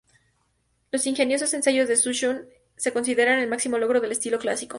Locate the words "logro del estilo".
3.77-4.39